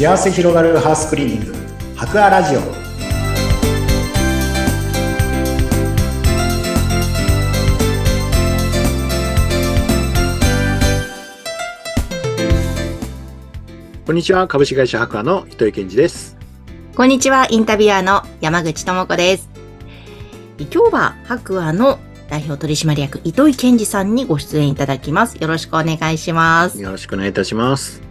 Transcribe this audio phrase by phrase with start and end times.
[0.00, 1.54] 幸せ広がるハウスクリーニング。
[1.94, 2.60] 博アラジオ。
[14.06, 14.48] こんにちは。
[14.48, 16.38] 株式会社博アの糸井健二です。
[16.96, 17.46] こんにちは。
[17.50, 19.50] インタビュアーの山口智子です。
[20.60, 21.98] 今日は博アの
[22.30, 25.36] 代表取締役糸井健二さんにご出演いただきます。
[25.36, 26.80] よろしくお願いします。
[26.80, 28.09] よろしくお願いいたします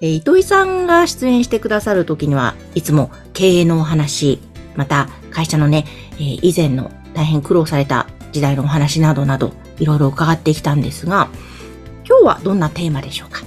[0.00, 4.38] え、糸井さんが出演してくださるときには、いつも経営のお話、
[4.76, 5.86] また会社のね、
[6.20, 11.28] え、以前の大変苦労された時代のお話などなど、いろいろ伺ってきたんですが、
[12.08, 13.44] 今日はどんなテーマでしょうか？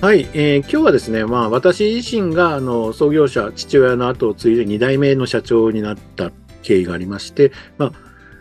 [0.00, 7.92] はい、えー、今日はですね、まあ私自身があの創業者、父親の後を継いで2代目の社長になった経緯がありまして、まあ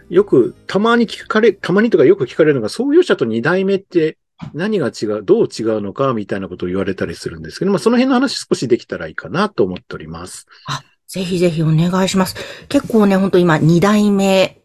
[0.10, 4.18] よくたまに聞かれ、たまにとかよく聞かれるのが創業者と2代目って
[4.54, 10.48] 何が違う、どう違うのかみたいなことを言われたりするんですけど、まあ、その辺の話少しできたらいいかなと思っております。
[10.68, 12.36] あ、ぜひぜひお願いします。
[12.68, 14.62] 結構ね、本当今2代目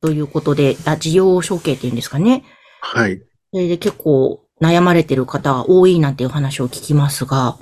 [0.00, 2.44] ということで、あ事業承継っていうんですかね。
[2.80, 3.22] はい。
[3.52, 7.58] それで結構悩まれてる方が多いなんていう話を聞きますが、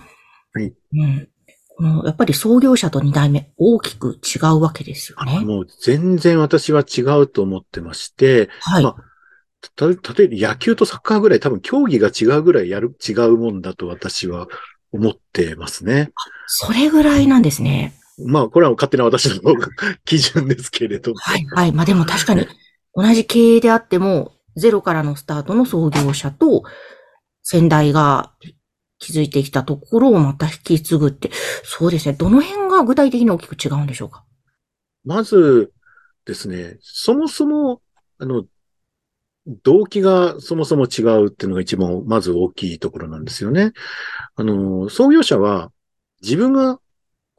[0.54, 0.72] はい。
[0.94, 1.28] うん。
[1.76, 5.40] このやっぱり創業者と2代目大きく違うわけですよね。
[5.40, 8.84] もう全然私は違うと思ってまして、はい。
[8.84, 9.11] まあ
[9.76, 14.48] た、例えば野球とサッカーぐらい多分競技が違うぐらいやる、違うもんだと私は
[14.92, 16.10] 思ってますね。
[16.46, 17.94] それぐらいなんですね。
[18.24, 19.54] まあ、これは勝手な私の
[20.04, 21.16] 基準ですけれども。
[21.18, 21.72] はい、はい。
[21.72, 22.46] まあでも確かに、
[22.94, 26.62] 同じ経営であっても、ゼロからのスタートの創業者と、
[27.42, 28.32] 先代が
[28.98, 31.30] 築いてきたところをまた引き継ぐって、
[31.64, 32.14] そうですね。
[32.14, 34.24] どの辺が具体的に大きく違うんでしょうか？
[35.04, 35.72] まず
[36.26, 37.80] ですね、そもそも、
[38.18, 38.44] あの、
[39.46, 43.72] 動機がそもそも違うっていうのが一番まず大きいところなんですよね。
[44.36, 45.72] あの、創業者は
[46.22, 46.82] 自分がこ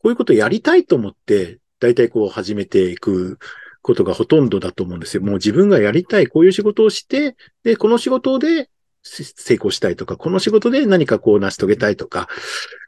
[0.05, 3.39] ういうことをやりたいと思って、大体こう始めていく
[3.81, 5.23] ことがほとんどだと思うんですよ。
[5.23, 8.69] もう自分がやりたい、こういう仕事をして、で、この仕事で
[9.03, 12.27] 成功したいとか、この仕事で何かこう成し遂げたいとか、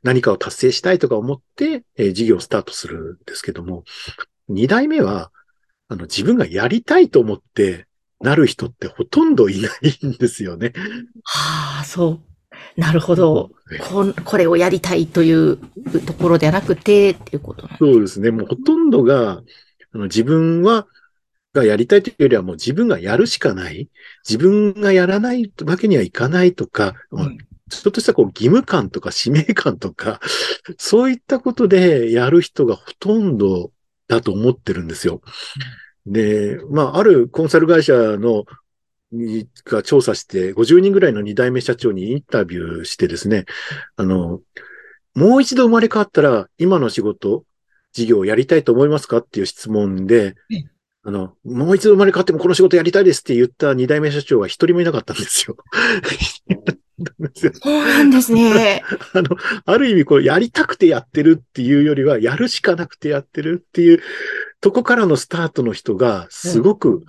[0.04, 3.84] 何かを達成したいとか思って、えー、事業をスタートするんですけども、
[4.48, 5.32] 二代目は、
[5.88, 7.88] あの、自分がやりたいと思って
[8.26, 10.74] なる人ってほとんどいないんですよね。
[11.24, 12.80] はあ、そう。
[12.80, 13.52] なるほど。
[13.90, 15.58] ここれをやりたいという
[16.06, 18.32] ところではなくて、っていうことなんそうですね。
[18.32, 19.44] もうほとんどが、
[19.94, 20.88] あの自分は、
[21.54, 23.90] がやりたいというよりはもう自分がやるしかない。
[24.28, 27.38] 自分がやらないわけにはいかないとか、うん、
[27.70, 30.20] ちょっとしたこう義務感とか使命感とか、
[30.78, 33.72] そういったことでやる人がほとんど
[34.08, 35.22] だと思ってるんですよ。
[36.06, 38.46] で、まあ、あるコンサル会社の、
[39.66, 43.46] が調査して、50人ぐらいの2代目社長にインタビューしてですね、
[43.96, 44.42] あの、
[45.14, 47.46] もう一度生まれ変わったら、今の仕事、
[47.94, 50.36] 事業をやりたいと思いますかっていう質問で、
[51.04, 55.56] あの、もう一度生まれ変わってもこの仕事やりたいですって言った2代目社長は一人もいなかったんですよ。
[57.36, 58.84] そうなんですね。
[59.14, 59.30] あの、
[59.66, 64.00] ある意味こう、やりたくてやってるっていうよりは、やるしかなくてやってるっていう
[64.62, 67.04] とこからのスタートの人がすごく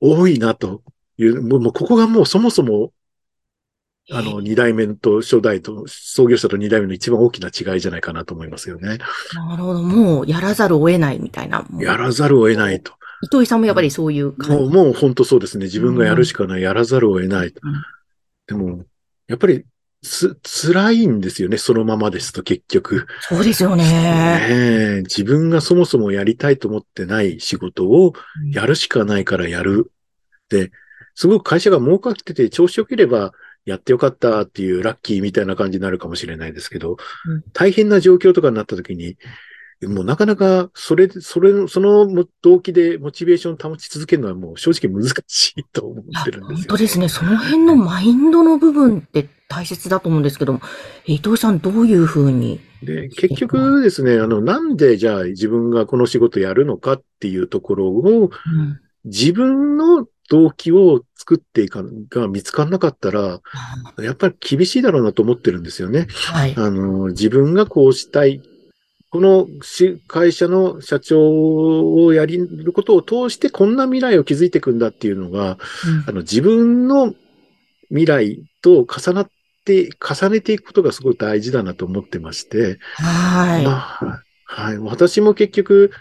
[0.00, 0.82] 多いなと
[1.18, 2.92] いう、もうここがもうそもそも、
[4.10, 8.98] あの、二代目と初代と、創業者と二代目の一番大きな違いじゃないかなと思いますよね。
[9.32, 9.82] なるほど。
[9.82, 11.66] もうやらざるを得ないみたいな。
[11.78, 12.92] やらざるを得ないと。
[13.22, 14.62] 糸井さんもやっぱりそういう感じ。
[14.62, 15.64] もう、もう本当そうですね。
[15.64, 16.62] 自分がやるしかない。
[16.62, 17.48] やらざるを得ない。
[17.48, 17.54] うん、
[18.46, 18.84] でも、
[19.26, 19.64] やっぱり
[20.04, 23.06] つ、辛いんですよね、そのままですと結局。
[23.20, 23.84] そうですよね。
[23.84, 28.12] ね自分がそもそもやりたいと思ってない仕事を
[28.52, 29.90] やるしかないからやる。
[30.50, 30.70] で、
[31.14, 33.32] すごく会社が儲かってて調子良ければ
[33.64, 36.96] やってよかったっていうラッキーみたいな感じになるかもしれないですけど、
[37.26, 39.16] うん、大変な状況とかになった時に、
[39.82, 47.08] もうなかなか、それ、それ、その動機でモチベーションを保ち続けるのはもう正直難しいと思ってるんですよ、ね、本当ですね。
[47.08, 50.60] その辺のマインドの部分って大切だと思うんですけども、
[51.06, 63.40] 伊藤さんどういうふうにで、結局ですね、あの、なんでじゃあ自分がこの仕事やるのかっていうところを、うん、自分の動機を作っていかが見つからなかったら、
[63.98, 66.06] やっぱり厳しいだろうなと思ってるんですよね。
[66.10, 66.54] はい。
[66.56, 68.40] あの、自分がこうしたい
[69.14, 69.46] この
[70.08, 75.56] 会社の社長をやることを通してこんな未来を築いていくんだっていうのが、うん、
[76.08, 77.14] あの自分の
[77.90, 79.30] 未来と重なっ
[79.64, 82.80] て、重ねていくことがすごい大事だなと思ってまして。
[82.94, 83.64] はい。
[83.64, 84.78] まあ、はい。
[84.78, 85.92] 私も結局、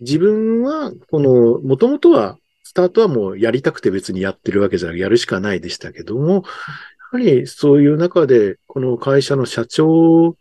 [0.00, 6.42] 自分は、この、もともとは、スタートはもうやりたくて別にやってるわけじゃなくやるしかないでしたけども、やは
[7.12, 10.36] ぱりそういう中で、この会社の社長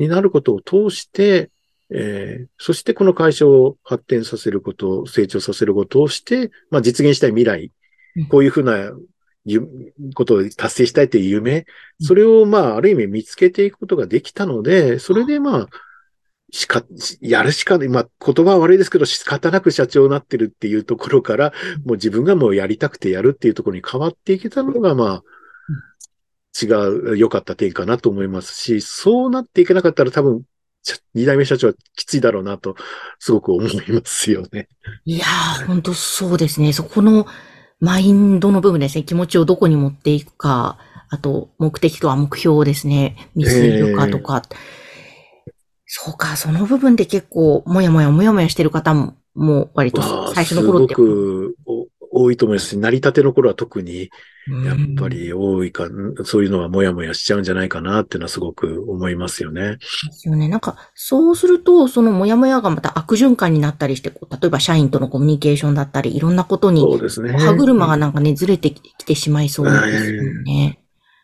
[0.00, 1.50] になることを通して、
[1.90, 7.70] えー、そしてこの会社を発展させること、成長させることをして、まあ実現したい未来、
[8.30, 8.92] こういうふうな
[10.14, 11.66] ことを達成したいという夢、
[12.00, 15.68] それをまあある意味見つけていくことができたので、それでまあ、
[16.52, 16.82] しか、
[17.20, 17.88] やるしかない。
[17.88, 21.52] まあ、言葉は悪いですけど、仕方なく社長になってるっていうところから、
[21.84, 25.22] もう自分がもうやりたくてやるっていうところに変わっていけたのが、まあ、
[26.60, 26.66] 違
[27.12, 30.42] う、良かった点かなと思いますし、そうなっていけなかったら多分、
[31.14, 32.76] 二代目社長はきついだろうなと、
[33.18, 34.68] すごく思いますよね。
[35.04, 36.72] いやー、本当そうですね。
[36.72, 37.26] そこの
[37.80, 39.04] マインドの部分ですね。
[39.04, 43.30] 気持ちをどこに持っていくか、あと、目的とは目標ですね。
[43.34, 44.42] 見据えるかとか。
[44.48, 45.52] えー、
[45.86, 50.94] そうか、その部分で結構、もやもやもやもやしてる方も、もう割と最初の頃って。
[50.94, 51.56] すごく
[52.22, 54.10] 多いと思いますし、成り立ての頃は特に、
[54.64, 55.88] やっぱり多いか、
[56.24, 59.76] そういうのはもやもやしちゃうんじゃないかなっていうのはすごく思いますよね。
[59.76, 59.78] で
[60.12, 60.48] すよね。
[60.48, 67.32] なんか、そうすると、そのもやもやがまた悪循環になったりして、例えば社員とのコミュニケーションだったり、いろんなことに、そうですね。
[67.32, 70.80] 歯車がなんかね、ずれてきてしまいそうですよね。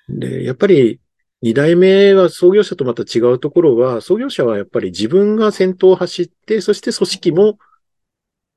[0.08, 1.00] で、やっぱり、
[1.42, 7.58] 二代目は創業者とまた違うところは、創業者はやっぱり自分が先頭を走って、そして組織も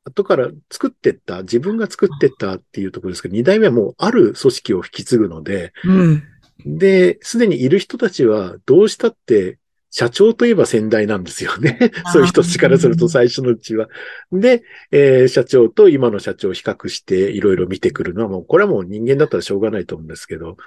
[0.09, 6.23] 後から作ってった、自分が作ってったっていうところですけど、二代目はもうある組織を引き継ぐので、うん、
[6.65, 9.59] で、すでにいる人たちはどうしたって
[9.91, 11.91] 社長といえば先代なんですよね。
[12.13, 13.89] そういう人たちからすると最初のうちは。
[14.31, 20.57] で、えー、社長と今の社長を比較していろいろ見てくるのはもう、これはもう人間だったらしょうがないと思うんですけど、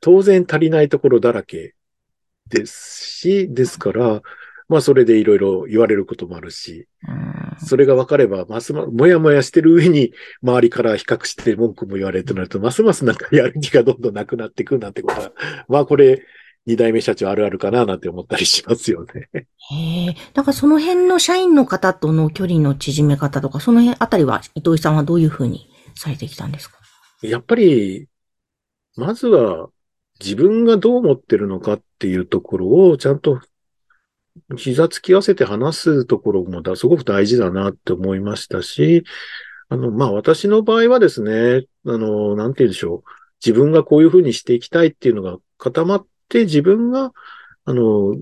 [0.00, 1.74] 当然足りないところだらけ
[2.48, 4.22] ですし、ですから、
[4.68, 6.86] まあそれでいろいろ言われることもあるし、
[7.64, 10.12] それが分かれば、ますま、もやもやしてる上に、
[10.42, 15.32] 周りから比較して文句も言われるとなると、ますますなんかやる気がどんどんなくなっていくなんてことは、
[15.68, 16.22] まあこれ、
[16.66, 19.28] 二代目社長あるあるかななんて思ったりしますよね。
[19.32, 20.16] へえ。
[20.34, 26.76] だからその辺の社員の方との距離の縮め方とか、その辺あたりは伊藤さんはどういうふうにされてきたんですか？
[27.22, 28.08] やっぱり、
[28.96, 29.70] まずは
[30.20, 33.40] 自分がどう思ってるのかっていうところをちゃんと
[34.56, 39.04] 膝つき合わせて話すところもだすごく大事だなって思いましたし、
[39.68, 43.10] あの、まあ、私の場合はですね、あの、なんて言うんでしょう。
[43.44, 47.12] 自分がこういうふうにしていきたいっていうのが固まって、自分が、
[47.64, 48.16] あの、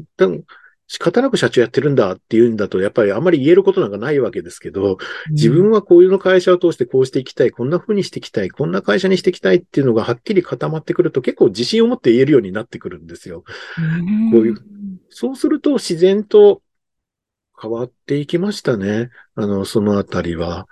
[0.91, 4.97] 仕方なく社長やってるんだっていうんだと、やっぱりあんまり言えることなんかないわけですけど、
[5.31, 13.45] 自分はこういうの会社を通してこうしていきたい、こんな風にしていきたい、こんな会社にしていきたいっていうのがはっきり固まってくると結構自信を持って言えるようになってくるんですよ。
[14.33, 14.57] こういう。
[15.11, 16.63] そうすると自然と
[17.61, 19.11] 変わっていきましたね。
[19.35, 20.69] あの、そのあたりは。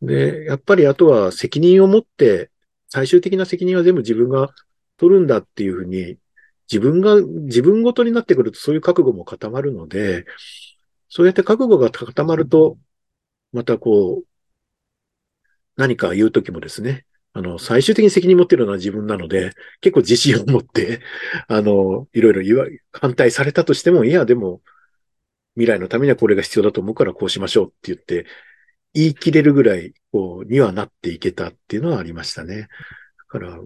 [0.00, 2.50] で、やっぱりあとは責任を持って、
[2.88, 4.48] 最終的な責任は全部自分が
[4.96, 6.16] 取るんだっていうふうに
[6.70, 10.24] 自分が、自分ごとになってくるとそういう覚悟も固まるので、
[11.08, 12.78] そうやって覚悟が固まると、
[13.52, 14.26] またこう、
[15.76, 21.00] 何か言うときもですね、あの、最終的に責任持ってるのは自分なので、結構自信を持って、
[21.48, 24.62] あの、いろいろ言わ、反対されたとしても、いや、でも、
[25.56, 28.26] 未来のためにはこれが必要だと思うからこうしましょうって言って、
[28.94, 32.62] 言い切れるぐらい、こう、にはなっていけたっていうのはありましたね。
[32.62, 32.68] だ
[33.28, 33.60] から、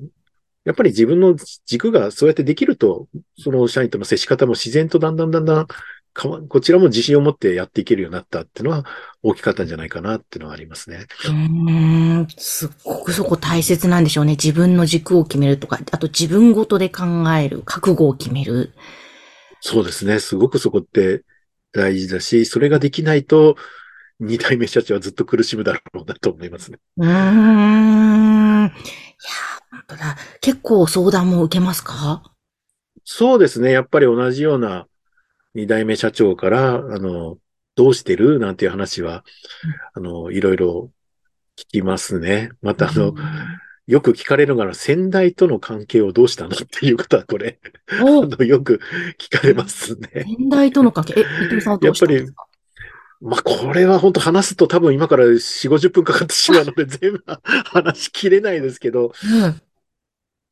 [0.64, 5.66] やっぱり自分の軸がそうやってできると、その社員との接し方も自然とだんだんだんだん
[6.48, 8.84] こちらも自信を持ってやっていけるようになったっていうのは
[9.22, 11.06] 大きかったんじゃないかなっていうのはありますね。
[11.28, 14.32] うん、すっごくそこ大切なんでしょうね。
[14.32, 17.04] 自分の軸を決めるとか、あと自分ごとで考
[17.36, 18.72] える、覚悟を決める。
[19.60, 20.20] そうですね。
[20.20, 21.24] すごくそこって
[21.72, 23.56] 大事だし、それができないと、
[24.20, 26.78] 二代目社長はずっと苦しむだろうなと思いますね。
[26.98, 27.06] うん。
[27.06, 29.53] いや本
[29.86, 30.16] 当だ。
[30.40, 32.22] 結構相談も受けますか？
[33.04, 33.70] そうですね。
[33.72, 34.86] やっぱり同じような
[35.54, 37.38] 二代目社長から、あの、
[37.74, 38.38] どうしてる？
[38.38, 39.24] なんていう話は、
[39.94, 40.90] あの、いろいろ
[41.58, 42.50] 聞きますね。
[42.62, 43.14] また、あの、
[43.86, 47.58] よく聞かれるのが、先代との関係をどうしたのっていうことは、これ、
[48.00, 48.80] あの、よく
[49.18, 50.08] 聞かれますね。
[50.24, 52.46] 先代との関係、え、伊藤さんはどうしたんですか？
[53.20, 57.24] まあ、これは本当話すと多分今から4、50分かかってしまうので 全部
[57.64, 59.60] 話しきれないですけど、うん、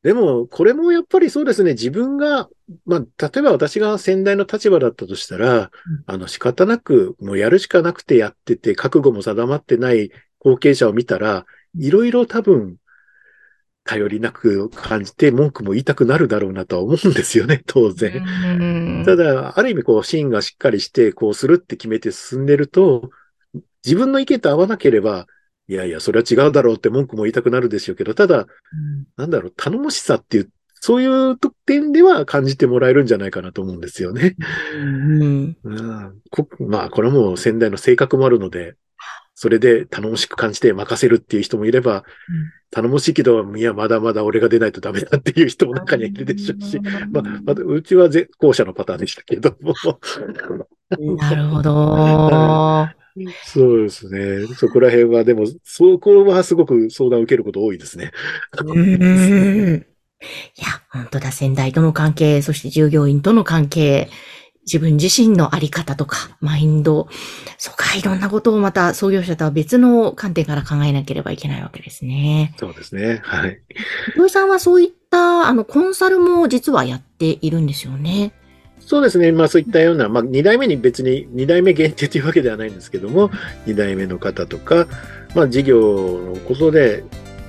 [0.03, 2.49] でも、これもやっぱりそうですね、自分が、
[2.85, 5.69] まあ、例えば私が先代の立場だったとしたら、うん、
[6.05, 11.45] あの、仕方なく、もうやるしかなくてやってて、覚悟も定まってない後継者を見たら、
[11.79, 12.75] いろいろ多分、
[13.85, 19.03] 頼りなく感じて文句も言いたくなるだろうなとは思うんですよね、当然。
[19.05, 23.09] ただ、ある意味こう、芯がしっかりして、こうするって決めて進んでると、
[23.85, 25.27] 自分の意見と合わなければ、
[25.67, 28.47] いやいや、それは違うだろうって文句も言いたくなるでしょうけど、ただ、うん、
[29.15, 34.35] なんだろう、頼もしさっていう、そういう点では感じてもらえるんじゃないかなと思うんですよね。
[34.75, 35.57] うん。
[35.63, 38.75] うんこまあ、これはもう先代の性格もあるので、
[39.35, 42.03] それで頼もしく感じて任せるっていう人もいれば、
[42.69, 46.79] 頼もしいけど、いや、まだまだ俺が出ないとダメだっていう人も中にはいるでしょうし、
[47.11, 49.73] まあ、まあ、うちは絶後者のパターンでしたけども。
[51.17, 53.02] なるほど。
[53.43, 54.47] そうですね。
[54.55, 58.11] そこら辺は、でも、そこはすごく相談を受けること多いですね。
[58.63, 59.85] うん
[60.57, 64.09] いや、本当だ、先代との関係、そして従業員との関係、
[64.65, 67.09] 自分自身のあり方とか、マインド、
[67.57, 72.55] そうか、いろんなことをまた創業者とは別の観点から考えなければいけないわけですね。
[72.57, 73.19] そうですね。
[73.23, 73.59] はい。
[74.15, 78.31] 土井さんはそういった、あの、コンサルも実はやっているんですよね。
[78.85, 79.31] そうですね。
[79.31, 83.29] まあそういったような、まあ2代目に別に2代目限定というわけではないんですけども、
[83.65, 84.87] 2代目の方とか、
[85.35, 87.03] まあ事業のことで、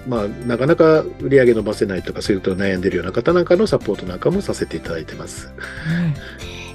[0.09, 5.53] まあなかなか売り上げ伸ばせないとか、そういうことを悩んでいるような方なんかのサポートなんかもさせていただいてます。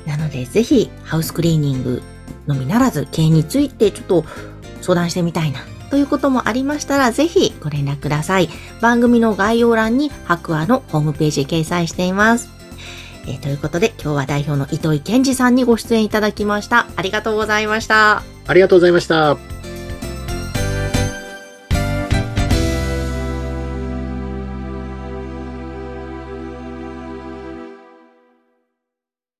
[0.05, 0.09] うん。
[0.09, 2.01] なので、ぜひ、ハウスクリーニング
[2.47, 4.25] のみならず、経営についてちょっと
[4.81, 8.49] 相談してみたいな、ということもありましたら、ぜひご連絡ください。
[8.81, 12.58] 番組の概要欄に白亜のホームページ掲載しています。
[13.29, 16.87] えーということで、今日は代表の糸井健二さんにご出演いただきました。
[16.95, 18.23] ありがとうございました。
[18.47, 19.48] ありがとうございました。